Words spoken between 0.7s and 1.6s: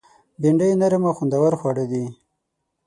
نرم او خوندور